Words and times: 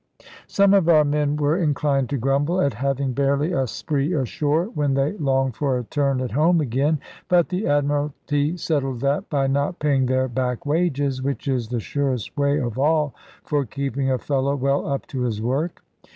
Some 0.47 0.73
of 0.73 0.89
our 0.89 1.03
men 1.05 1.35
were 1.35 1.55
inclined 1.59 2.09
to 2.09 2.17
grumble, 2.17 2.59
at 2.59 2.73
having 2.73 3.13
barely 3.13 3.51
a 3.51 3.67
spree 3.67 4.13
ashore, 4.15 4.63
when 4.73 4.95
they 4.95 5.13
longed 5.17 5.55
for 5.57 5.77
a 5.77 5.83
turn 5.83 6.21
at 6.21 6.31
home 6.31 6.59
again. 6.59 6.99
But 7.29 7.49
the 7.49 7.67
Admiralty 7.67 8.57
settled 8.57 9.01
that, 9.01 9.29
by 9.29 9.45
not 9.45 9.77
paying 9.77 10.07
their 10.07 10.27
back 10.27 10.65
wages; 10.65 11.21
which 11.21 11.47
is 11.47 11.67
the 11.67 11.79
surest 11.79 12.35
way 12.35 12.57
of 12.59 12.79
all 12.79 13.13
for 13.43 13.63
keeping 13.63 14.09
a 14.09 14.17
fellow 14.17 14.55
well 14.55 14.87
up 14.87 15.05
to 15.09 15.21
his 15.21 15.39
work. 15.39 15.83